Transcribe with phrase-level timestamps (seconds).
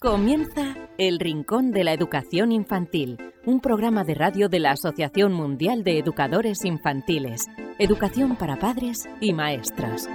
[0.00, 5.82] Comienza El Rincón de la Educación Infantil, un programa de radio de la Asociación Mundial
[5.82, 7.46] de Educadores Infantiles,
[7.80, 10.08] Educación para Padres y Maestras.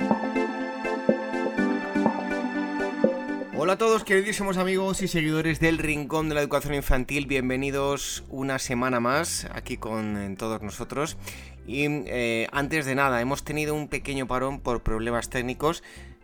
[3.57, 8.59] Hola a todos queridísimos amigos y seguidores del Rincón de la Educación Infantil, bienvenidos una
[8.59, 11.18] semana más aquí con eh, todos nosotros.
[11.65, 15.84] Y eh, antes de nada, hemos tenido un pequeño parón por problemas técnicos,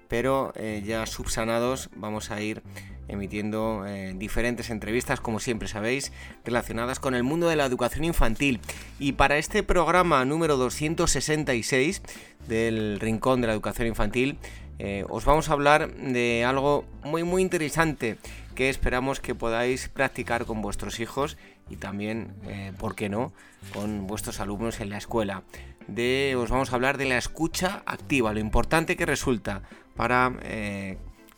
[0.10, 2.62] pero eh, ya subsanados vamos a ir
[3.08, 6.12] emitiendo eh, diferentes entrevistas, como siempre sabéis,
[6.44, 8.60] relacionadas con el mundo de la educación infantil.
[9.00, 12.02] Y para este programa número 266
[12.48, 14.38] del Rincón de la Educación Infantil,
[14.80, 18.18] eh, os vamos a hablar de algo muy muy interesante
[18.56, 21.38] que esperamos que podáis practicar con vuestros hijos
[21.70, 22.34] y también,
[22.78, 23.32] ¿por qué no?,
[23.74, 25.44] con vuestros alumnos en la escuela.
[26.38, 29.62] Os vamos a hablar de la escucha activa, lo importante que resulta
[30.00, 30.32] para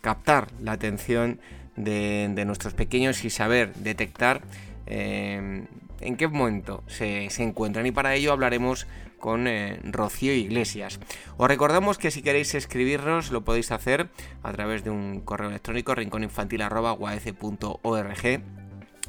[0.02, 1.40] captar la atención
[1.76, 4.44] de, nuestros pequeños y saber detectar
[4.86, 5.66] eh,
[6.00, 7.88] en qué momento se, encuentran.
[7.88, 8.86] Y para ello hablaremos
[9.18, 11.00] con eh, Rocío Iglesias.
[11.38, 14.10] Os recordamos que si queréis escribirnos lo podéis hacer
[14.44, 18.42] a través de un correo electrónico rincóninfantil.org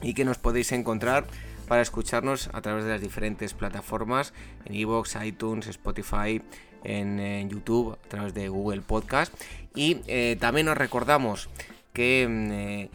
[0.01, 1.27] y que nos podéis encontrar
[1.69, 4.33] para escucharnos a través de las diferentes plataformas
[4.65, 6.41] en iVoox, iTunes, Spotify,
[6.85, 9.33] en, YouTube, a través de Google Podcast.
[9.75, 11.49] Y eh, también os recordamos
[11.93, 12.91] que mm, eh,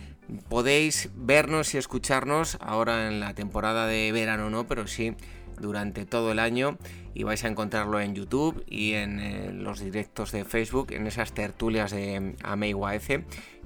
[0.50, 5.16] podéis vernos y escucharnos ahora en la temporada de verano, no, pero sí
[5.60, 6.78] durante todo el año
[7.14, 11.34] y vais a encontrarlo en YouTube y en eh, los directos de Facebook, en esas
[11.34, 12.76] tertulias de mm, Amei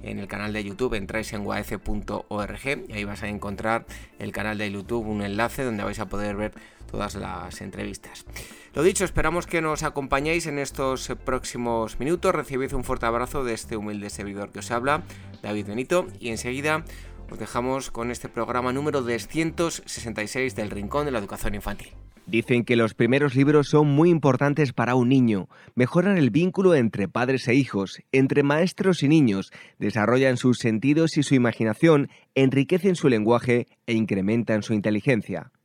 [0.02, 3.86] en el canal de YouTube entráis en guaece.org y ahí vais a encontrar
[4.18, 6.52] el canal de YouTube, un enlace donde vais a poder ver
[6.90, 8.26] todas las entrevistas.
[8.74, 12.34] Lo dicho, esperamos que nos acompañéis en estos próximos minutos.
[12.34, 15.02] Recibid un fuerte abrazo de este humilde servidor que os habla,
[15.42, 16.84] David Benito, y enseguida
[17.32, 21.88] os dejamos con este programa número 266 del Rincón de la Educación Infantil.
[22.26, 27.08] Dicen que los primeros libros son muy importantes para un niño, mejoran el vínculo entre
[27.08, 33.08] padres e hijos, entre maestros y niños, desarrollan sus sentidos y su imaginación, enriquecen su
[33.08, 35.50] lenguaje e incrementan su inteligencia.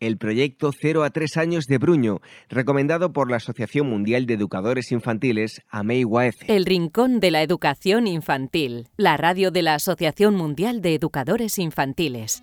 [0.00, 4.90] el proyecto 0 a 3 años de Bruño, recomendado por la Asociación Mundial de Educadores
[4.92, 6.04] Infantiles, AMEI
[6.48, 12.42] El Rincón de la Educación Infantil, la radio de la Asociación Mundial de Educadores Infantiles.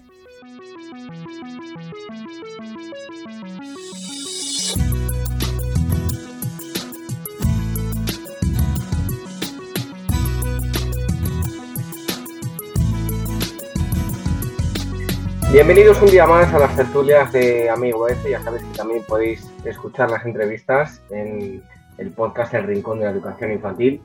[15.49, 18.29] Bienvenidos un día más a las tertulias de Amigo F.
[18.29, 21.63] Ya sabéis que también podéis escuchar las entrevistas en
[21.97, 24.01] el podcast El Rincón de la Educación Infantil.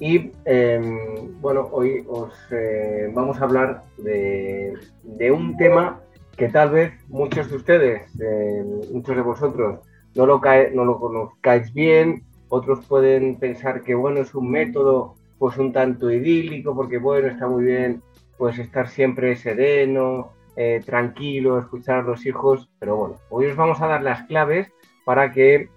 [0.00, 4.78] Y em, bueno, hoy os eh, vamos a hablar de,
[5.30, 6.00] un tema
[6.38, 8.10] que tal vez muchos de ustedes,
[8.90, 9.80] muchos de vosotros,
[10.14, 10.40] no lo,
[10.72, 16.10] no lo conozcáis bien, otros pueden pensar que bueno, es un método pues un tanto
[16.10, 18.02] idílico, porque bueno, está muy bien
[18.38, 23.80] pues estar siempre sereno, eh, tranquilo, escuchar a los hijos, pero bueno, hoy os vamos
[23.80, 24.68] a dar las claves
[25.04, 25.68] para que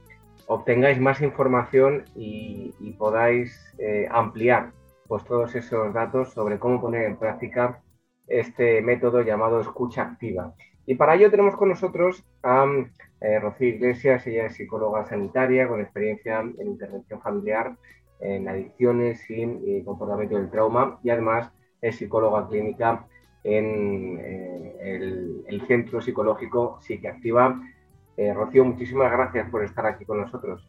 [0.47, 4.71] obtengáis más información y, podáis eh, ampliar
[5.07, 7.83] pues todos esos datos sobre cómo poner en práctica
[8.25, 10.55] este método llamado escucha activa.
[10.87, 12.65] Y para ello tenemos con nosotros a
[13.21, 17.77] eh, Rocío Iglesias, ella es psicóloga sanitaria con experiencia en intervención familiar,
[18.19, 21.51] en adicciones y, comportamiento del trauma y además
[21.81, 23.05] es psicóloga clínica
[23.43, 27.61] en eh, el, Centro Psicológico Psiquiactiva.
[28.17, 30.67] Eh, Rocío, muchísimas gracias por estar aquí con nosotros.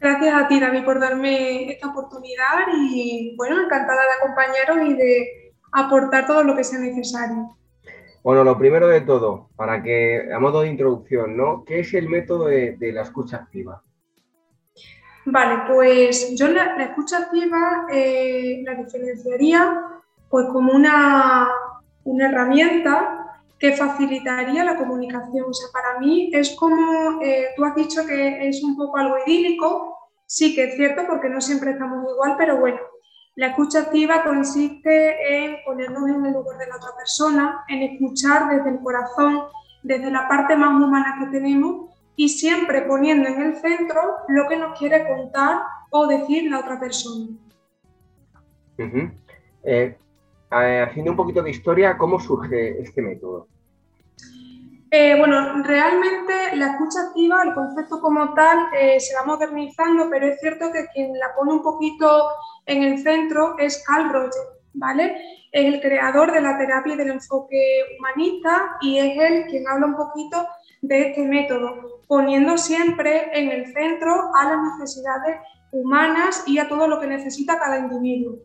[0.00, 5.52] Gracias a ti, David, por darme esta oportunidad y bueno, encantada de acompañaros y de
[5.72, 7.56] aportar todo lo que sea necesario.
[8.22, 11.64] Bueno, lo primero de todo, para que, a modo de introducción, ¿no?
[11.64, 13.82] ¿Qué es el método de, la escucha activa?
[15.24, 19.82] Vale, pues yo la, escucha activa eh, la diferenciaría
[20.28, 21.48] pues como una,
[22.04, 23.18] una herramienta
[23.58, 25.46] que facilitaría la comunicación.
[25.48, 29.16] O sea, para mí es como, eh, tú has dicho que es un poco algo
[29.26, 29.96] idílico,
[30.26, 32.78] sí que es cierto porque no siempre estamos igual, pero bueno,
[33.34, 38.48] la escucha activa consiste en ponernos en el lugar de la otra persona, en escuchar
[38.48, 39.42] desde el corazón,
[39.82, 44.56] desde la parte más humana que tenemos y siempre poniendo en el centro lo que
[44.56, 47.28] nos quiere contar o decir la otra persona.
[50.50, 53.48] Haciendo un poquito de historia, ¿cómo surge este método?
[54.90, 60.28] Eh, bueno, realmente la escucha activa, el concepto como tal, eh, se va modernizando, pero
[60.28, 62.28] es cierto que quien la pone un poquito
[62.64, 64.42] en el centro es Carl Roger,
[64.72, 65.14] ¿vale?
[65.52, 67.60] Es el creador de la terapia y del enfoque
[67.98, 70.46] humanista y es él quien habla un poquito
[70.80, 75.36] de este método, poniendo siempre en el centro a las necesidades
[75.70, 78.38] humanas y a todo lo que necesita cada individuo.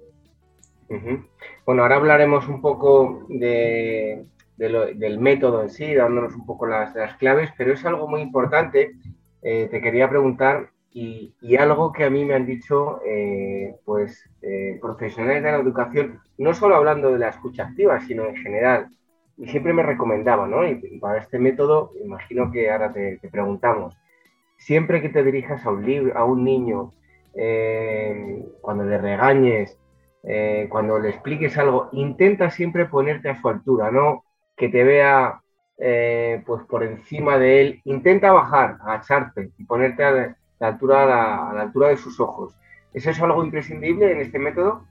[1.65, 7.73] Bueno, ahora hablaremos un poco del método en sí, dándonos un poco las, claves, pero
[7.73, 8.93] es algo muy importante.
[9.41, 14.77] Eh, te quería preguntar, y, algo que a mí me han dicho eh, pues, eh,
[14.81, 18.89] profesionales de la educación, no solo hablando de la escucha activa, sino en general,
[19.37, 20.67] y siempre me recomendaban, ¿no?
[20.67, 23.97] Y, para este método, imagino que ahora te, preguntamos,
[24.57, 26.91] siempre que te dirijas a un, libro, a un niño,
[28.61, 29.79] cuando le regañes,
[30.23, 34.23] eh, cuando le expliques algo, intenta siempre ponerte a su altura, no
[34.55, 35.41] que te vea
[35.77, 37.81] eh, pues por encima de él.
[37.83, 41.03] Intenta bajar, agacharte y ponerte a la, altura,
[41.49, 42.55] a la, altura de sus ojos.
[42.93, 44.85] ¿Eso es algo imprescindible en este método?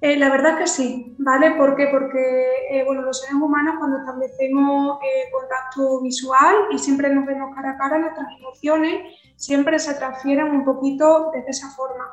[0.00, 1.52] Eh, la verdad que sí, ¿vale?
[1.52, 1.88] ¿Por qué?
[1.90, 4.98] Porque bueno, los seres humanos cuando establecemos
[5.32, 9.00] contacto visual y siempre nos vemos cara a cara, nuestras emociones
[9.34, 12.04] siempre se transfieren un poquito de esa forma.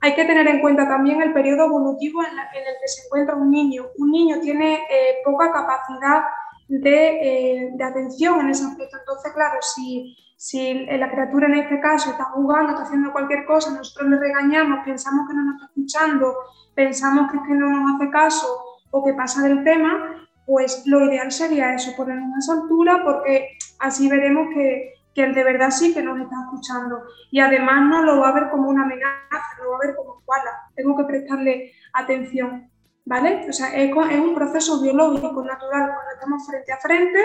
[0.00, 3.50] Hay que tener en cuenta también el periodo evolutivo en, el que se encuentra un
[3.50, 3.86] niño.
[3.98, 6.22] Un niño tiene eh, poca capacidad
[6.68, 8.96] eh, de, atención en ese aspecto.
[8.98, 13.72] Entonces, claro, si, si la criatura en este caso está jugando, está haciendo cualquier cosa,
[13.72, 16.34] nosotros le regañamos, pensamos que no nos está escuchando,
[16.74, 18.46] pensamos que es que no nos hace caso
[18.90, 23.48] o que pasa del tema, pues lo ideal sería eso, ponernos a esa altura porque
[23.80, 27.02] así veremos que, que él de verdad sí que nos está escuchando.
[27.30, 30.22] Y además no lo va a ver como una amenaza, lo va a ver como
[30.24, 30.50] cuala.
[30.74, 32.70] Tengo que prestarle atención.
[33.04, 33.46] ¿Vale?
[33.48, 35.90] O sea, es, un proceso biológico natural.
[35.94, 37.18] Cuando estamos frente a frente,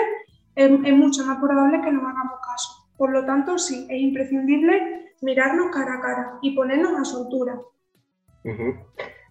[0.54, 2.88] es, mucho más probable que nos hagamos caso.
[2.96, 7.60] Por lo tanto, sí, es imprescindible mirarnos cara a cara y ponernos a su altura.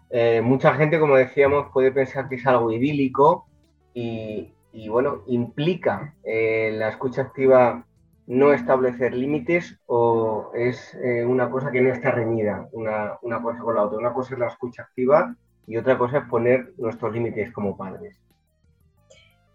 [0.09, 3.47] Eh, mucha gente, como decíamos, puede pensar que es algo idílico
[3.95, 4.53] y,
[4.89, 7.85] bueno, implica eh, la escucha activa
[8.27, 13.75] no establecer límites o es eh, una cosa que no está reñida una, cosa con
[13.75, 13.97] la otra.
[13.97, 15.35] Una cosa es la escucha activa
[15.67, 18.17] y otra cosa es poner nuestros límites como padres.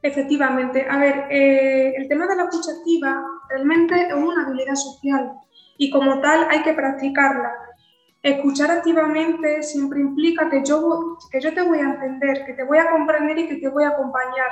[0.02, 0.86] Efectivamente.
[0.88, 5.32] A ver, eh, el tema de la escucha activa realmente es una habilidad social
[5.76, 7.52] y como tal hay que practicarla.
[8.22, 12.78] Escuchar activamente siempre implica que yo, que yo te voy a entender, que te voy
[12.78, 14.50] a comprender y que te voy a acompañar,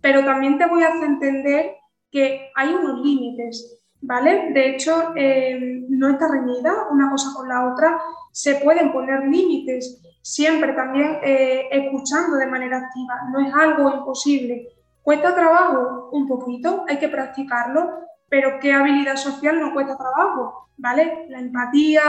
[0.00, 1.76] pero también te voy a hacer entender
[2.16, 4.50] que hay unos límites, ¿vale?
[4.54, 8.00] De hecho, eh, no está reñida una cosa con la otra,
[8.32, 14.66] se pueden poner límites, siempre también eh, escuchando de manera activa, no es algo imposible.
[15.02, 16.08] ¿Cuesta trabajo?
[16.12, 17.90] Un poquito, hay que practicarlo,
[18.30, 20.70] pero ¿qué habilidad social no cuesta trabajo?
[20.78, 21.26] ¿Vale?
[21.28, 22.02] La empatía,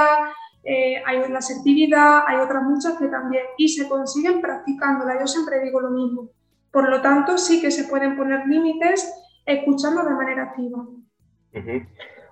[0.63, 5.59] eh, hay la asertividad, hay otras muchas que también, y se consiguen practicándola, yo siempre
[5.59, 6.29] digo lo mismo.
[6.71, 9.13] Por lo tanto, sí que se pueden poner límites
[9.47, 10.85] escuchando de manera activa.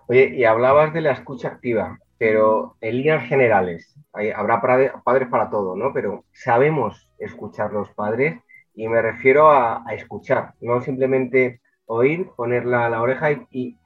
[0.08, 3.96] Oye, y hablabas de la escucha activa, pero en líneas generales,
[4.36, 4.62] habrá
[5.04, 5.94] padres para todo, ¿no?
[5.94, 8.40] Pero sabemos escuchar los padres
[8.76, 13.78] y me refiero a, escuchar, no simplemente oír, poner la, la oreja y,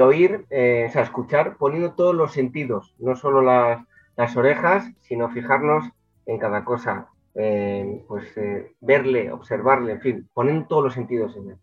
[0.00, 5.88] oír, eh, o sea, escuchar poniendo todos los sentidos, no solo las, orejas, sino fijarnos
[6.26, 11.58] en cada cosa, pues eh, verle, observarle, en fin, poner todos los sentidos en él.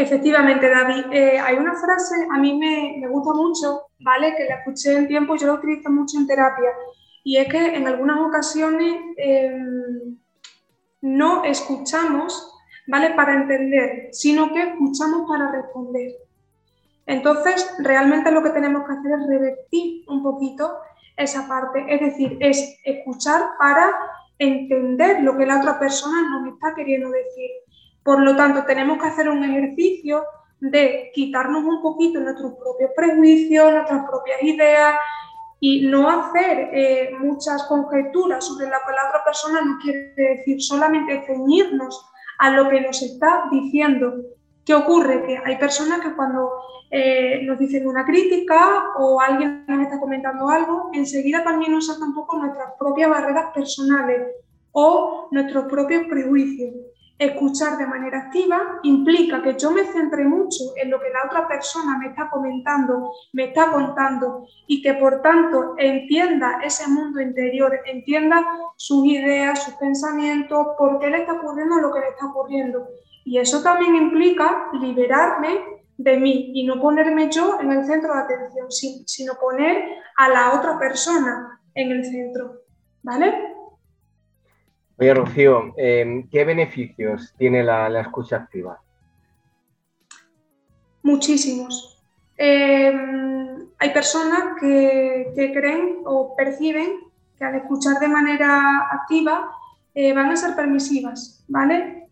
[0.00, 1.12] Efectivamente, David.
[1.12, 4.34] Eh, hay una frase, a mí me, gusta mucho, ¿vale?
[4.34, 6.70] Que la escuché en tiempo y yo la utilizo mucho en terapia.
[7.22, 10.16] Y es que en algunas ocasiones em,
[11.02, 12.50] no escuchamos,
[12.86, 13.10] ¿vale?
[13.10, 16.12] Para entender, sino que escuchamos para responder.
[17.04, 20.78] Entonces, realmente lo que tenemos que hacer es revertir un poquito
[21.18, 23.92] esa parte, es decir, es escuchar para
[24.38, 27.50] entender lo que la otra persona nos está queriendo decir.
[28.02, 30.24] Por lo tanto, tenemos que hacer un ejercicio
[30.60, 34.94] de quitarnos un poquito nuestros propios prejuicios, nuestras propias ideas
[35.58, 40.60] y no hacer eh, muchas conjeturas sobre lo que la otra persona nos quiere decir,
[40.62, 42.06] solamente ceñirnos
[42.38, 44.14] a lo que nos está diciendo.
[44.64, 45.22] ¿Qué ocurre?
[45.26, 46.50] Que hay personas que cuando
[46.90, 52.08] eh, nos dicen una crítica o alguien nos está comentando algo, enseguida también nos saltan
[52.08, 54.28] un poco nuestras propias barreras personales
[54.72, 56.74] o nuestros propios prejuicios.
[57.20, 61.46] Escuchar de manera activa implica que yo me centre mucho en lo que la otra
[61.46, 67.78] persona me está comentando, me está contando y que por tanto entienda ese mundo interior,
[67.84, 68.42] entienda
[68.74, 72.88] sus ideas, sus pensamientos, por qué le está ocurriendo lo que le está ocurriendo.
[73.26, 75.60] Y eso también implica liberarme
[75.98, 78.70] de mí y no ponerme yo en el centro de atención,
[79.04, 79.84] sino poner
[80.16, 82.62] a la otra persona en el centro.
[83.02, 83.49] ¿Vale?
[85.00, 88.82] Oye, Rocío, em, ¿qué beneficios tiene la, escucha activa?
[91.02, 92.04] Muchísimos.
[92.36, 97.00] Em, hay personas que, creen o perciben
[97.38, 99.50] que al escuchar de manera activa
[99.94, 102.10] eh, van a ser permisivas, ¿vale?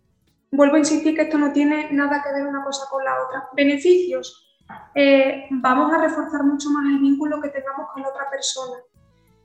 [0.51, 3.51] Vuelvo a insistir que esto no tiene nada que ver una cosa con la otra.
[3.53, 4.59] Beneficios.
[4.95, 8.79] Eh, vamos a reforzar mucho más el vínculo que tengamos con la otra persona.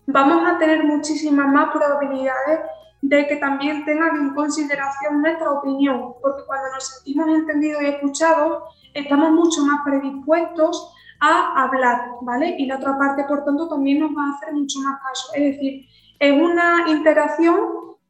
[0.07, 2.61] Vamos a tener muchísimas más probabilidades
[3.03, 8.63] de que también tengan en consideración nuestra opinión, porque cuando nos sentimos entendidos y escuchados,
[8.93, 12.55] estamos mucho más predispuestos a hablar, ¿vale?
[12.57, 15.33] Y la otra parte, por tanto, también nos va a hacer mucho más caso.
[15.35, 15.85] Es decir,
[16.17, 17.57] es una interacción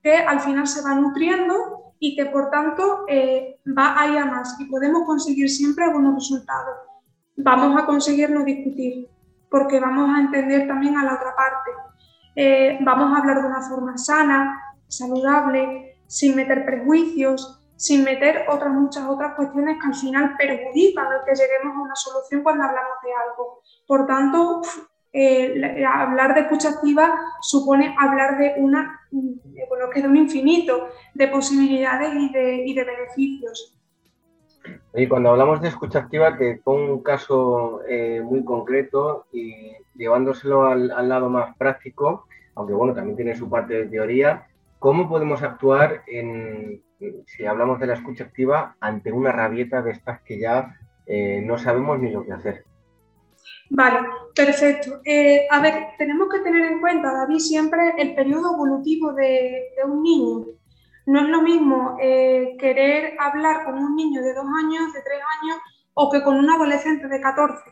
[0.04, 4.26] que al final se va nutriendo y que por tanto eh, va a ir a
[4.26, 6.76] más y podemos conseguir siempre buenos resultados.
[7.38, 9.10] Vamos a conseguir no discutir
[9.50, 11.72] porque vamos a entender también a la otra parte.
[12.36, 18.72] Eh, vamos a hablar de una forma sana, saludable, sin meter prejuicios, sin meter otras
[18.72, 22.98] muchas otras cuestiones que al final perjudican el que lleguemos a una solución cuando hablamos
[23.04, 23.62] de algo.
[23.88, 24.62] Por tanto,
[25.12, 29.00] eh, hablar de escucha activa supone hablar de una
[29.70, 33.78] bueno, que de un infinito de posibilidades y de, beneficios.
[34.96, 40.66] Y cuando hablamos de escucha activa, que pongo un caso eh, muy concreto y llevándoselo
[40.66, 44.48] al, lado más práctico, aunque bueno, también tiene su parte de teoría,
[44.84, 46.84] ¿cómo podemos actuar en,
[47.26, 50.76] si hablamos de la escucha activa ante una rabieta de estas que ya
[51.06, 52.66] eh, no sabemos ni lo que hacer?
[53.70, 54.00] Vale,
[54.36, 55.00] perfecto.
[55.06, 60.04] Eh, a ver, tenemos que tener en cuenta, David, siempre el periodo evolutivo de, un
[60.04, 60.48] niño.
[61.06, 65.22] No es lo mismo eh, querer hablar con un niño de dos años, de tres
[65.42, 65.60] años,
[65.94, 67.64] o que con un adolescente de 14.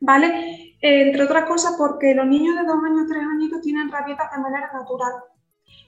[0.00, 0.76] ¿Vale?
[0.82, 4.70] Entre otras cosas porque los niños de dos años, tres añitos tienen rabietas de manera
[4.70, 5.12] natural.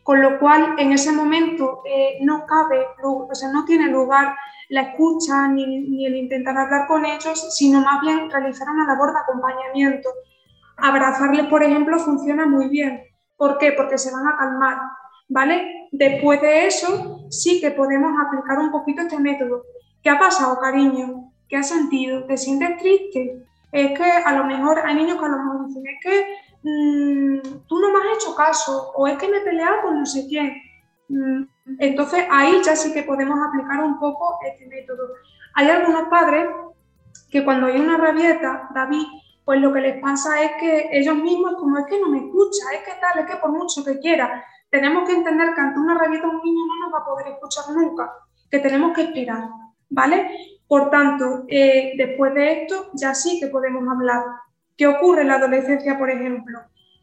[0.04, 1.82] Con lo cual, en ese momento
[2.20, 4.36] no cabe, o sea, no tiene lugar
[4.68, 9.18] la escucha ni, el intentar hablar con ellos, sino más bien realizar una labor de
[9.18, 10.08] acompañamiento.
[10.76, 13.02] Abrazarles, por ejemplo, funciona muy bien.
[13.36, 13.72] ¿Por qué?
[13.72, 14.78] Porque se van a calmar,
[15.28, 15.88] ¿vale?
[15.90, 19.62] Después de eso, sí que podemos aplicar un poquito este método.
[20.02, 21.32] ¿Qué ha pasado, cariño?
[21.48, 22.24] ¿Qué has sentido?
[22.24, 23.42] ¿Te sientes triste?
[23.72, 26.26] Es que a lo mejor hay niños que a lo mejor dicen, es que
[26.64, 30.06] mm, tú no me has hecho caso, o es que me he peleado con no
[30.06, 30.52] sé quién.
[31.08, 31.44] Mm,
[31.78, 35.08] entonces ahí ya sí que podemos aplicar un poco este método.
[35.54, 36.48] Hay algunos padres
[37.30, 39.06] que cuando hay una rabieta, David,
[39.44, 42.64] pues lo que les pasa es que ellos mismos, como es que no me escucha,
[42.72, 45.96] es que tal, es que por mucho que quiera, tenemos que entender que ante una
[45.96, 48.12] rabieta un niño no nos va a poder escuchar nunca,
[48.50, 49.48] que tenemos que esperar,
[49.90, 50.30] ¿vale?
[50.66, 54.24] Por tanto, eh, después de esto ya sí que podemos hablar.
[54.76, 56.60] ¿Qué ocurre en la adolescencia, por ejemplo?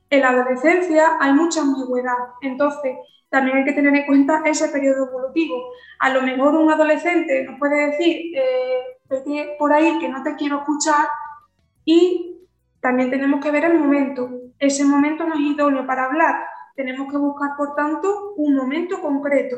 [0.10, 2.98] En la adolescencia hay mucha ambigüedad, entonces
[3.30, 5.56] también hay que tener en cuenta ese periodo evolutivo.
[6.00, 10.58] A lo mejor un adolescente nos puede decir, eh, por ahí que no te quiero
[10.60, 11.08] escuchar
[11.86, 12.42] y
[12.82, 14.30] también tenemos que ver el momento.
[14.60, 16.44] Ese momento no es idóneo para hablar.
[16.76, 19.58] Tenemos que buscar, por tanto, un momento concreto.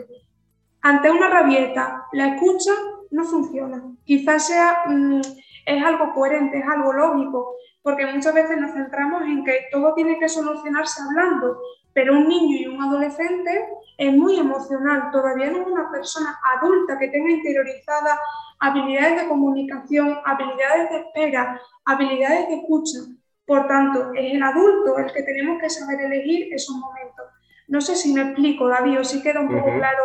[0.81, 2.71] Ante una rabieta, la escucha
[3.09, 3.83] no funciona.
[4.03, 5.21] Quizás sea, mm,
[5.65, 10.17] es algo coherente, es algo lógico, porque muchas veces nos centramos en que todo tiene
[10.17, 11.59] que solucionarse hablando,
[11.93, 16.97] pero un niño y un adolescente es muy emocional, todavía no es una persona adulta
[16.97, 18.19] que tenga interiorizada
[18.59, 22.99] habilidades de comunicación, habilidades de espera, habilidades de escucha.
[23.45, 27.25] Por tanto, es el adulto el que tenemos que saber elegir esos momentos.
[27.67, 30.03] No sé si me explico, David, o si queda un poco claro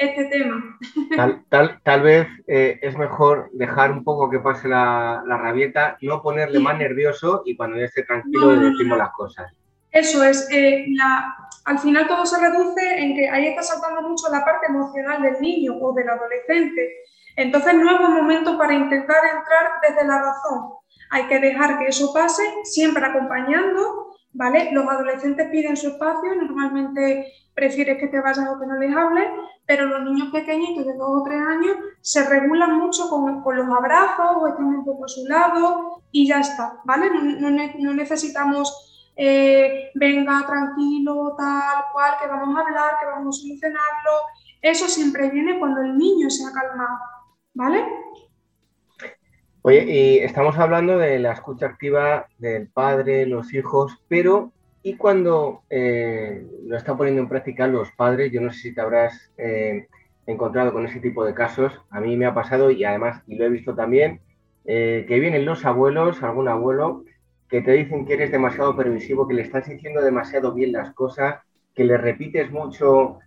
[0.00, 0.78] este tema.
[1.50, 6.58] Tal, tal, vez eh, es mejor dejar un poco que pase la, rabieta, no ponerle
[6.58, 9.52] más nervioso y cuando ya esté tranquilo le decimos las cosas.
[9.92, 10.86] Eso es, eh,
[11.66, 15.40] al final todo se reduce en que ahí está saltando mucho la parte emocional del
[15.40, 16.96] niño o del adolescente.
[17.36, 20.74] Entonces no es un momento para intentar entrar desde la razón.
[21.10, 24.70] Hay que dejar que eso pase, siempre acompañando, ¿vale?
[24.72, 29.26] Los adolescentes piden su espacio, normalmente prefieres que te vayas o que no les hables,
[29.66, 34.36] pero los niños pequeñitos de dos o tres años se regulan mucho con, los abrazos
[34.36, 37.10] o están un poco a su lado y ya está, ¿vale?
[37.38, 44.10] No, necesitamos, eh, venga, tranquilo, tal cual, que vamos a hablar, que vamos a solucionarlo.
[44.62, 46.98] Eso siempre viene cuando el niño se ha calmado,
[47.54, 47.84] ¿vale?
[49.62, 54.52] Oye, y estamos hablando de la escucha activa del padre, los hijos, pero
[54.82, 58.32] ¿y cuando eh, lo están poniendo en práctica los padres?
[58.32, 59.86] Yo no sé si te habrás eh,
[60.24, 61.78] encontrado con ese tipo de casos.
[61.90, 64.22] A mí me ha pasado y además, y lo he visto también,
[64.64, 67.04] eh, que vienen los abuelos, algún abuelo,
[67.46, 71.40] que te dicen que eres demasiado permisivo, que le estás diciendo demasiado bien las cosas,
[71.74, 73.18] que le repites mucho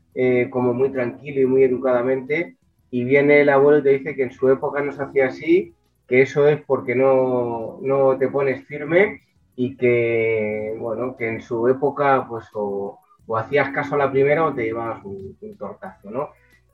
[0.52, 2.56] como muy tranquilo y muy educadamente,
[2.90, 5.74] y viene el abuelo y te dice que en su época no se hacía así
[6.14, 9.24] que eso es porque no, no, te pones firme
[9.56, 13.00] y que, bueno, que en su época, pues, o,
[13.36, 16.30] hacías caso a la primera o te llevabas un, tortazo, ¿no?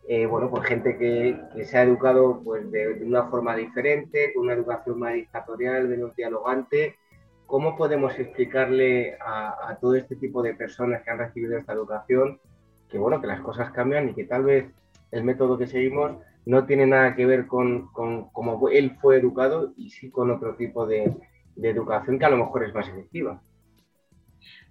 [0.09, 4.43] Eh, bueno, pues gente que, que, se ha educado pues, de, una forma diferente, con
[4.43, 6.97] una educación más dictatorial, menos dialogante.
[7.45, 12.41] ¿Cómo podemos explicarle a, a, todo este tipo de personas que han recibido esta educación
[12.89, 14.65] que, bueno, que las cosas cambian y que tal vez
[15.11, 16.17] el método que seguimos
[16.49, 20.55] no tiene nada que ver con, con cómo él fue educado y sí con otro
[20.55, 21.15] tipo de,
[21.61, 23.39] educación que a lo mejor es más efectiva.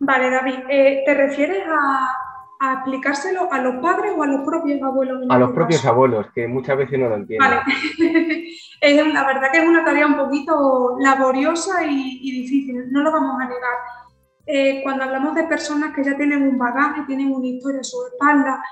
[0.01, 5.25] Vale, David, eh, ¿te refieres a, aplicárselo a los padres o a los propios abuelos?
[5.29, 7.49] A los propios abuelos, que muchas veces no lo entienden.
[7.49, 9.13] Vale.
[9.13, 13.45] la verdad que es una tarea un poquito laboriosa y, difícil, no lo vamos a
[13.45, 13.75] negar.
[14.47, 17.99] Eh, cuando hablamos de personas que ya tienen un bagaje, tienen una historia a su
[18.07, 18.65] espalda,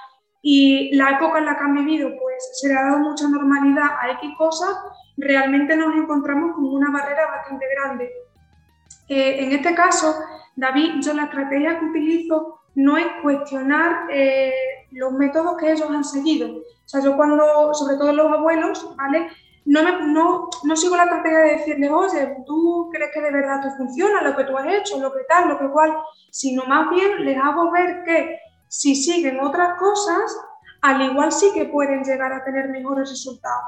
[0.42, 3.90] y la época en la que han vivido, pues se le ha dado mucha normalidad
[4.00, 4.76] a X cosas,
[5.16, 8.10] realmente nos encontramos con una barrera bastante grande.
[9.08, 10.14] Eh, en este caso,
[10.56, 14.52] David, yo la estrategia que utilizo no es cuestionar eh,
[14.92, 16.48] los métodos que ellos han seguido.
[16.48, 19.28] O sea, yo cuando, sobre todo los abuelos, ¿vale?
[19.64, 23.62] No, me, no, no sigo la estrategia de decirles, oye, ¿tú crees que de verdad
[23.62, 25.96] te funciona lo que tú has hecho, lo que tal, lo que cual?
[26.30, 30.36] Sino más bien les hago ver que si siguen otras cosas,
[30.82, 33.64] al igual sí que pueden llegar a tener mejores resultados.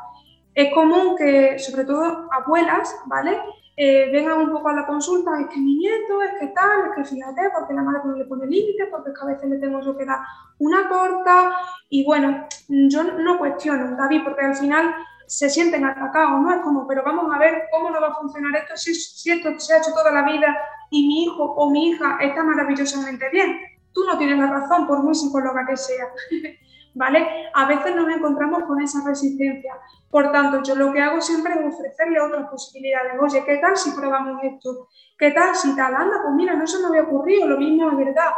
[0.55, 3.41] Es común que, sobre todo abuelas, ¿vale?
[3.77, 6.97] Eh, vengan un poco a la consulta, es que mi nieto, es que tal, es
[6.97, 9.97] que fíjate, porque la madre no le pone límites, porque a veces le tengo yo
[9.97, 10.19] que dar
[10.59, 11.53] una corta.
[11.89, 14.95] Y bueno, yo no cuestiono, David, porque al final
[15.27, 16.53] se sienten atacados, ¿no?
[16.53, 19.51] Es como, pero vamos a ver cómo no va a funcionar esto si, si esto
[19.61, 20.57] se ha hecho toda la vida
[20.91, 25.03] y mi hijo o mi hija está maravillosamente bien tú no tienes la razón, por
[25.03, 26.07] muy psicóloga que sea.
[26.95, 27.51] ¿Vale?
[27.55, 29.75] A veces nos encontramos con esa resistencia.
[30.11, 33.13] Por tanto, yo lo que hago siempre es ofrecerle otras posibilidades.
[33.21, 34.89] Oye, ¿qué tal si probamos esto?
[35.19, 35.95] ¿Qué tal si tal?
[35.95, 38.31] Anda, pues mira, no se me había ocurrido, lo mismo es verdad.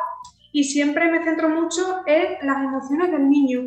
[0.53, 3.61] Y siempre me centro mucho en las emociones del niño.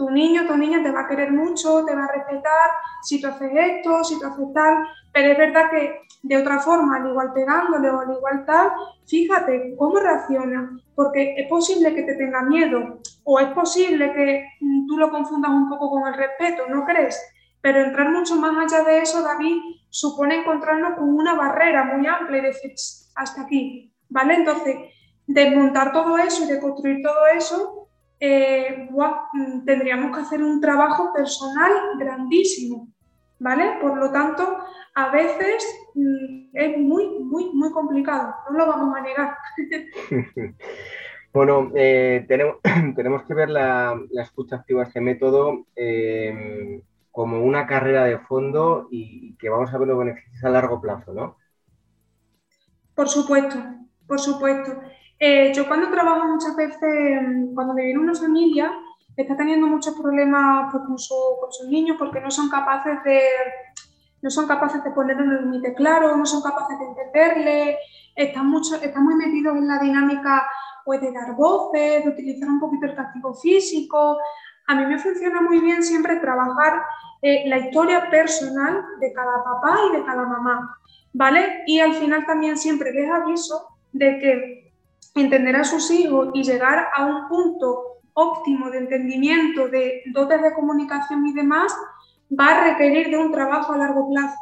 [0.00, 2.70] Tu niño, tu niña te va a querer mucho, te va a respetar
[3.02, 6.96] si tú haces esto, si tú haces tal, pero es verdad que de otra forma,
[6.96, 8.70] al igual pegándole o al igual tal,
[9.06, 14.86] fíjate cómo reacciona, porque es posible que te tenga miedo o es posible que mm,
[14.86, 17.20] tú lo confundas un poco con el respeto, ¿no crees?
[17.60, 19.60] Pero entrar mucho más allá de eso, David,
[19.90, 22.72] supone encontrarnos con una barrera muy amplia y decir,
[23.16, 24.32] hasta aquí, ¿vale?
[24.32, 24.76] Entonces,
[25.26, 27.79] desmontar todo eso y de construir todo eso,
[28.20, 32.88] eh, mm, tendríamos que hacer un trabajo personal grandísimo,
[33.38, 33.78] ¿vale?
[33.80, 34.58] Por lo tanto,
[34.94, 39.36] a veces mm, es muy, muy, muy complicado, no lo vamos a negar.
[41.32, 42.56] bueno, eh, tenemos,
[42.94, 49.34] tenemos que ver la, escucha activa, este método, eh, como una carrera de fondo y
[49.36, 51.36] que vamos a ver los beneficios a largo plazo, ¿no?
[52.94, 53.56] Por supuesto,
[54.06, 54.78] por supuesto.
[55.22, 56.80] Eh, yo cuando trabajo muchas veces,
[57.54, 58.72] cuando me viene una familia,
[59.14, 60.98] está teniendo muchos problemas pues, con
[61.52, 63.20] sus niños porque no son capaces de
[64.22, 67.78] no son capaces de poner un límite claro, no son capaces de entenderle,
[68.14, 70.46] están, mucho, están muy metidos en la dinámica
[70.84, 74.18] pues, de dar voces, de utilizar un poquito el castigo físico.
[74.66, 76.82] A mí me funciona muy bien siempre trabajar
[77.22, 80.76] eh, la historia personal de cada papá y de cada mamá,
[81.14, 81.62] ¿vale?
[81.66, 84.69] Y al final también siempre les aviso de que
[85.14, 90.54] entender a sus hijos y llegar a un punto óptimo de entendimiento, de dotes de
[90.54, 91.74] comunicación y demás,
[92.38, 94.38] va a requerir de un trabajo a largo plazo.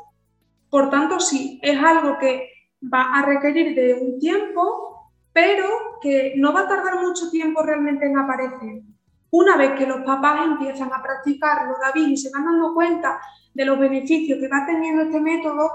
[0.70, 2.50] Por tanto, sí, es algo que
[2.82, 5.66] va a requerir de un tiempo, pero
[6.00, 8.82] que no va a tardar mucho tiempo realmente en aparecer.
[9.30, 13.20] Una vez que los papás empiezan a practicarlo, David, y se van dando cuenta
[13.52, 15.70] de los beneficios que va teniendo este método,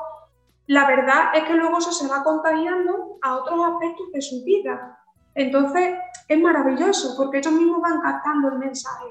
[0.68, 5.00] la verdad es que luego eso se va contagiando a otros aspectos de su vida.
[5.36, 5.98] Entonces,
[6.28, 9.06] es maravilloso porque ellos mismos van captando el mensaje.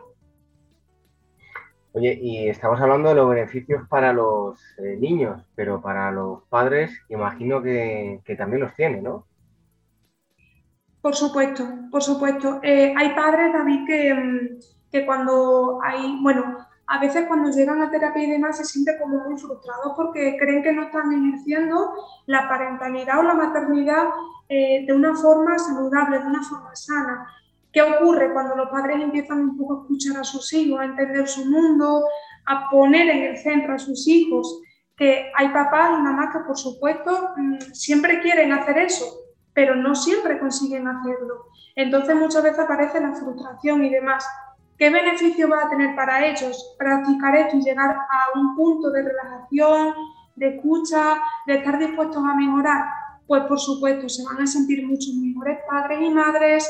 [1.94, 6.90] Oye, y estamos hablando de los beneficios para los eh, niños, pero para los padres
[7.10, 9.26] imagino que, también los tiene, ¿no?
[11.02, 12.60] Por supuesto, por supuesto.
[12.62, 14.48] Eh, hay padres, David, que, mm,
[14.90, 19.18] que cuando hay, bueno, a veces cuando llegan a terapia y demás se sienten como
[19.20, 21.92] muy frustrados porque creen que no están ejerciendo
[22.26, 24.08] la parentalidad o la maternidad
[24.48, 27.26] eh, de una forma saludable, de una forma sana.
[27.72, 31.26] ¿Qué ocurre cuando los padres empiezan un poco a escuchar a sus hijos, a entender
[31.26, 32.04] su mundo,
[32.44, 34.60] a poner en el centro a sus hijos?
[34.94, 39.06] Que hay papás y mamás que, por supuesto, mm, siempre quieren hacer eso,
[39.54, 41.46] pero no siempre consiguen hacerlo.
[41.74, 44.26] Entonces muchas veces aparece la frustración y demás.
[44.82, 49.04] ¿Qué beneficio va a tener para ellos practicar esto y llegar a un punto de
[49.04, 49.94] relajación,
[50.34, 52.86] de escucha, de estar dispuestos a mejorar?
[53.28, 56.68] Pues por supuesto, se van a sentir muchos mejores padres y madres,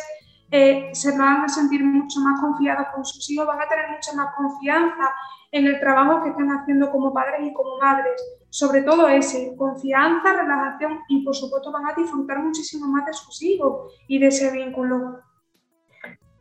[0.51, 4.13] eh, se van a sentir mucho más confiados con sus hijos, van a tener mucha
[4.13, 5.11] más confianza
[5.51, 8.21] en el trabajo que están haciendo como padres y como madres.
[8.51, 13.43] Sobre todo ese, confianza, relajación y por supuesto van a disfrutar muchísimo más de sus
[13.43, 15.32] hijos y de ese vínculo.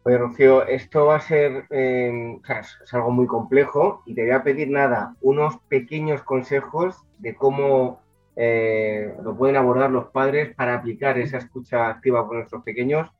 [0.03, 2.39] Oye, Rocío, esto va a ser, eh,
[2.83, 8.01] es algo muy complejo y te voy a pedir nada, unos pequeños consejos de cómo
[8.35, 13.11] eh, lo pueden abordar los padres para aplicar esa escucha activa con nuestros pequeños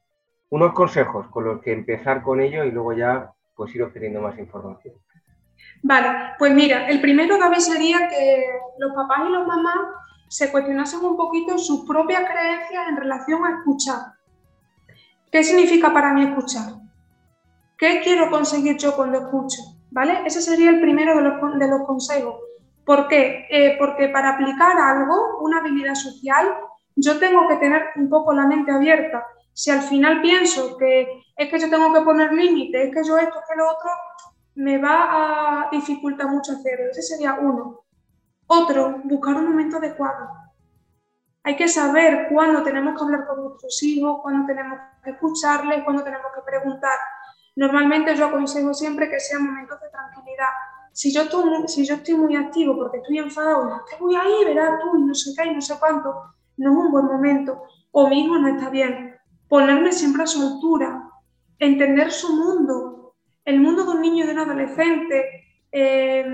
[0.49, 4.37] unos consejos con los que empezar con ello y luego ya pues ir obteniendo más
[4.37, 4.95] información.
[5.83, 8.43] Vale, pues mira, el primero David sería que
[8.77, 9.77] los papás y las mamás
[10.27, 13.99] se cuestionasen un poquito sus propias creencias en relación a escuchar.
[15.31, 16.73] ¿Qué significa para mí escuchar?
[17.77, 19.61] ¿Qué quiero conseguir yo cuando escucho?
[19.89, 20.21] ¿Vale?
[20.25, 22.35] Ese sería el primero de los, de los consejos.
[22.85, 23.47] ¿Por qué?
[23.49, 26.47] Eh, porque para aplicar algo, una habilidad social,
[26.95, 31.49] yo tengo que tener un poco la mente abierta si al final pienso que es
[31.49, 33.89] que yo tengo que poner límites, es que yo esto, es que lo otro,
[34.55, 36.91] me va a dificultar mucho hacerlo.
[36.91, 37.81] Ese sería uno.
[38.47, 40.29] Otro, buscar un momento adecuado.
[41.43, 46.03] Hay que saber cuándo tenemos que hablar con nuestros hijos, cuándo tenemos que escucharles, cuándo
[46.03, 46.97] tenemos que preguntar.
[47.55, 50.49] Normalmente yo aconsejo siempre que sean momentos de tranquilidad.
[50.93, 54.79] Si yo, estoy, si yo estoy muy activo porque estoy enfadado, que voy ahí, verás
[54.81, 56.13] tú, y no sé qué, y no sé cuánto,
[56.57, 57.63] no es un buen momento.
[57.91, 59.11] O mismo no está bien
[59.51, 61.09] ponerme siempre a su altura,
[61.59, 63.15] entender su mundo.
[63.43, 65.25] El mundo de un niño y de un adolescente
[65.69, 66.25] eh,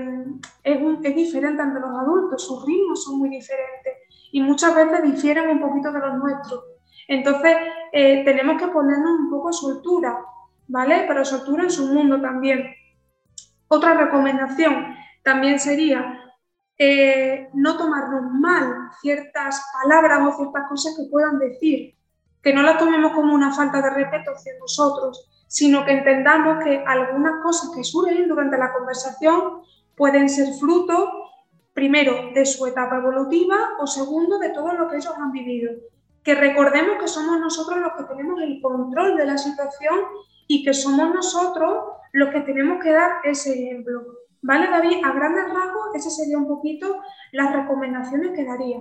[0.62, 3.94] es, diferente ante los adultos, sus ritmos son muy diferentes
[4.32, 6.64] y muchas veces difieren un poquito de los nuestros.
[7.06, 7.56] Entonces,
[7.92, 10.18] eh, tenemos que ponernos un poco a su altura,
[10.66, 11.04] ¿vale?
[11.08, 12.74] Pero a su altura en su mundo también.
[13.68, 16.20] Otra recomendación también sería
[16.76, 21.94] eh, no tomarnos mal ciertas palabras o ciertas cosas que puedan decir
[22.42, 26.84] que no la tomemos como una falta de respeto hacia nosotros, sino que entendamos que
[26.86, 29.62] algunas cosas que surgen durante la conversación
[29.96, 31.10] pueden ser fruto,
[31.78, 35.70] primero, de su etapa evolutiva o segundo, de todo lo que ellos han vivido.
[36.24, 40.00] Que recordemos que somos nosotros los que tenemos el control de la situación
[40.48, 44.02] y que somos nosotros los que tenemos que dar ese ejemplo.
[44.42, 45.04] ¿Vale, David?
[45.04, 48.80] A grandes rasgos, esas serían un poquito las recomendaciones que daría.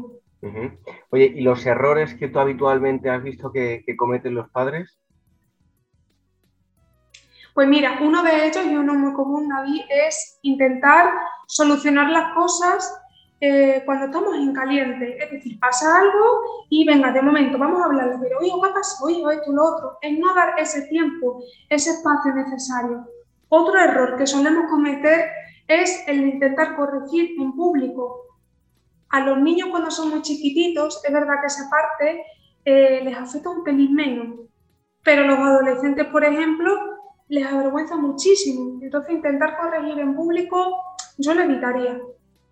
[1.12, 4.98] Oye, ¿y los errores que tú habitualmente has visto que, cometen los padres?
[7.58, 11.12] Pues mira, uno de ellos y uno muy común, David, es intentar
[11.48, 13.02] solucionar las cosas
[13.42, 15.18] eh, cuando estamos en caliente.
[15.18, 19.04] Es decir, pasa algo y venga, de momento, vamos a hablar, pero oye, ¿qué pasa?
[19.04, 19.98] Oye, esto, lo otro.
[20.04, 23.08] Es no dar ese tiempo, ese espacio necesario.
[23.50, 25.28] Otro error que solemos cometer
[25.68, 28.22] es el intentar corregir en público
[29.10, 32.24] a los niños cuando son muy chiquititos, es verdad que esa parte
[32.66, 34.42] eh, les afecta un pelín menos,
[35.02, 36.97] pero los adolescentes, por ejemplo,
[37.30, 38.80] les avergüenza muchísimo.
[38.82, 40.82] Entonces, intentar corregir en público,
[41.18, 42.00] yo lo evitaría,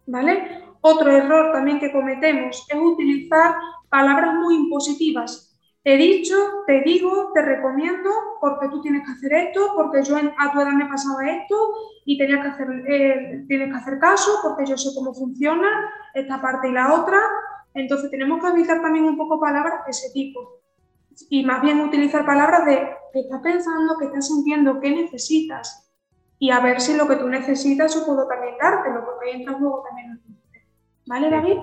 [0.08, 0.64] ¿vale?
[0.82, 3.56] Otro error también que cometemos es utilizar
[3.90, 5.52] palabras muy impositivas.
[5.84, 6.36] He dicho,
[6.66, 8.10] te digo, te recomiendo,
[8.42, 11.56] porque tú tienes que hacer esto, porque yo a tu edad me pasaba esto
[12.06, 15.70] y tenías que hacer, eh, tienes que hacer caso, porque yo sé cómo funciona
[16.14, 17.20] esta parte y la otra.
[17.76, 20.65] Entonces tenemos que evitar también un poco palabras de ese tipo
[21.30, 25.86] y más bien utilizar palabras de qué estás pensando, qué estás sintiendo, qué necesitas
[26.40, 29.60] y a ver si lo que tú necesitas yo puedo también dártelo, porque ahí entras
[29.60, 30.20] luego también.
[31.08, 31.58] ¿Vale, David?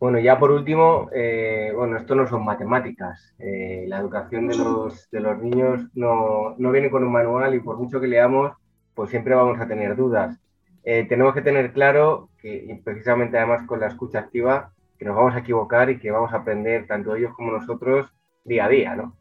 [0.00, 3.34] Bueno, ya por último, eh, bueno, esto no son matemáticas.
[3.38, 7.60] Eh, la educación de los, de los niños no, no, viene con un manual y
[7.60, 8.52] por mucho que leamos,
[8.94, 10.38] pues siempre vamos a tener dudas.
[10.84, 15.34] Eh, tenemos que tener claro que, precisamente además con la escucha activa, que nos vamos
[15.34, 18.12] a equivocar y que vamos a aprender, tanto ellos como nosotros,
[18.48, 19.16] día a día, ¿no?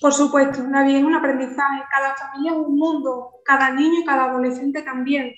[0.00, 1.82] Por supuesto, David, es un aprendizaje.
[1.90, 5.32] Cada familia es un mundo, cada niño y cada adolescente también.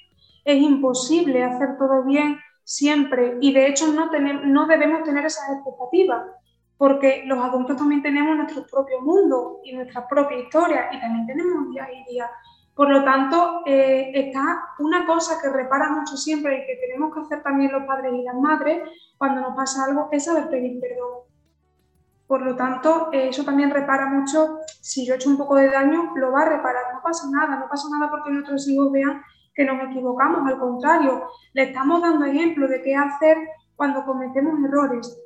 [0.45, 5.45] Es imposible hacer todo bien siempre y de hecho no, tenemos, no debemos tener esas
[5.57, 6.25] expectativas
[6.77, 11.71] porque los adultos también tenemos nuestro propio mundo y nuestra propia historia y también tenemos
[11.71, 12.29] día y día.
[12.75, 17.21] Por lo tanto, eh, está una cosa que repara mucho siempre y que tenemos que
[17.21, 18.83] hacer también los padres y las madres
[19.17, 21.26] cuando nos pasa algo es saber pedir perdón.
[22.27, 24.59] Por lo tanto, eh, eso también repara mucho.
[24.81, 26.95] Si yo he hecho un poco de daño, lo va a reparar.
[26.95, 29.23] No pasa nada, no pasa nada porque nuestros hijos vean
[29.55, 30.47] que nos equivocamos.
[30.47, 33.37] Al contrario, le estamos dando ejemplo de qué hacer
[33.77, 35.17] cuando cometemos errores.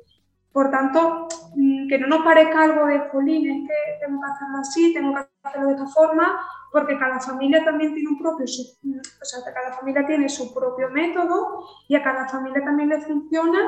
[0.51, 4.93] Por tanto, mm, que no nos parezca algo de es que tengo que hacerlo así,
[4.93, 6.39] tengo que hacerlo de esta forma,
[6.71, 11.65] porque cada familia también tiene un propio, o sea, cada familia tiene su propio método
[11.87, 13.59] y a cada familia también le funciona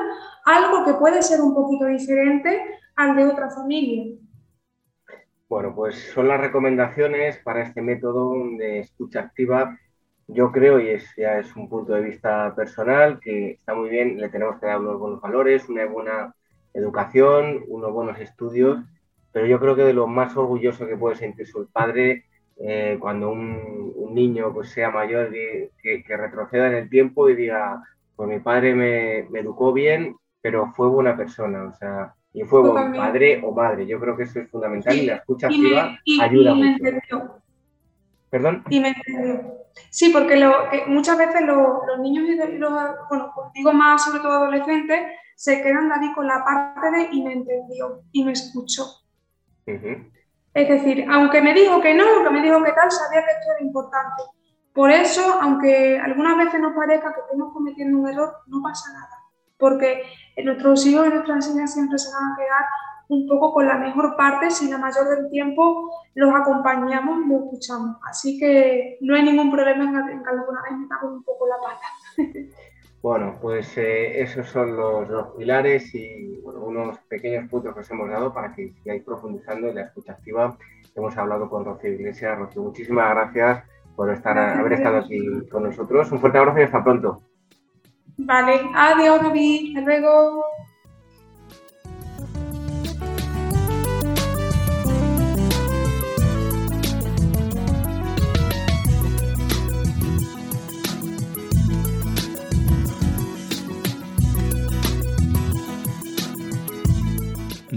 [0.44, 4.16] algo que puede ser un poquito diferente al de otra familia.
[5.48, 9.78] Bueno, pues son las recomendaciones para este método de escucha activa.
[10.26, 14.18] Yo creo, y es, ya es un punto de vista personal, que está muy bien,
[14.18, 16.34] le tenemos que dar unos buenos valores, una buena
[16.72, 18.78] educación, unos buenos estudios,
[19.32, 22.24] pero yo creo que de lo más orgulloso que puede sentirse el padre
[22.56, 27.82] eh, cuando un, niño pues, sea mayor, que, que, retroceda en el tiempo y diga,
[28.14, 32.60] pues mi padre me, me educó bien, pero fue buena persona, o sea, y fue
[32.60, 33.86] buen padre o madre.
[33.86, 36.84] Yo creo que eso es fundamental y la escucha activa ayuda y mucho.
[36.84, 37.42] Entendió.
[38.28, 38.64] ¿Perdón?
[38.68, 39.54] Y me entendió.
[39.90, 42.72] Sí, porque lo, que muchas veces los niños y los,
[43.08, 45.00] bueno, pues digo más sobre todo adolescentes,
[45.36, 48.84] se quedan ahí con la parte de y me entendió y me escuchó.
[49.64, 53.52] Es decir, aunque me dijo que no, aunque me dijo que tal, sabía que esto
[53.56, 54.22] era importante.
[54.72, 59.23] Por eso, aunque algunas veces nos parezca que estamos cometiendo un error, no pasa nada
[59.58, 60.02] porque
[60.44, 62.64] nuestros hijos y nuestras enseñanzas siempre se van a quedar
[63.08, 67.42] un poco con la mejor parte si la mayor del tiempo los acompañamos y los
[67.44, 67.96] escuchamos.
[68.08, 72.50] Así que no hay ningún problema en que alguna vez metamos un poco la pata.
[73.04, 78.08] Bueno, pues eh, esos son los, dos pilares y unos pequeños puntos que os hemos
[78.08, 80.56] dado para que sigáis profundizando en la escucha activa.
[80.94, 82.38] Hemos hablado con Rocío Iglesias.
[82.38, 83.62] Rocío, muchísimas gracias
[83.94, 86.10] por estar, haber estado aquí con nosotros.
[86.12, 87.20] Un fuerte abrazo y hasta pronto.
[88.18, 90.43] Vale, adiós David, hasta luego.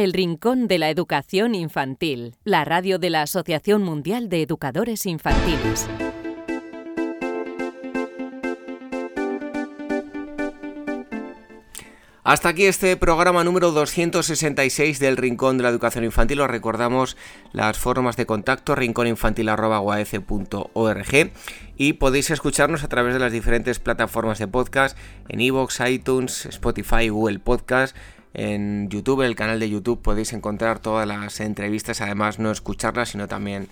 [0.00, 5.86] El Rincón de la Educación Infantil, la radio de la Asociación Mundial de Educadores Infantiles.
[12.24, 16.40] Hasta aquí este programa número 266 del Rincón de la Educación Infantil.
[16.40, 17.18] Os recordamos
[17.52, 21.32] las formas de contacto rincóninfantil.org
[21.76, 24.96] y podéis escucharnos a través de las diferentes plataformas de podcast
[25.28, 27.94] en iVoox, iTunes, Spotify, Google Podcast
[28.34, 33.10] en YouTube, en el canal de YouTube podéis encontrar todas las entrevistas, además no escucharlas,
[33.10, 33.68] sino también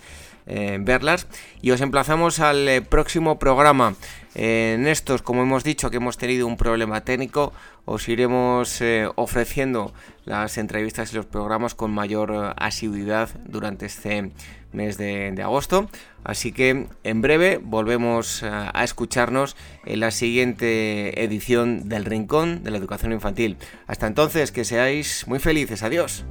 [0.47, 1.27] eh, verlas.
[1.61, 3.95] Y os emplazamos al eh, próximo programa.
[4.35, 7.53] en estos, como hemos dicho, que hemos tenido un problema técnico,
[7.85, 9.93] os iremos eh, ofreciendo
[10.29, 14.31] las entrevistas y los programas con mayor asiduidad durante este
[14.71, 15.89] mes de, agosto.
[16.23, 22.69] Así que en breve volvemos a, a escucharnos en la siguiente edición del Rincón de
[22.69, 23.57] la Educación Infantil.
[23.87, 25.81] Hasta entonces, que seáis muy felices.
[25.81, 26.23] Adiós.